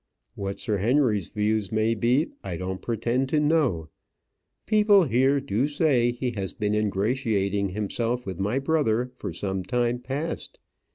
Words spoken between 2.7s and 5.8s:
pretend to know. People here do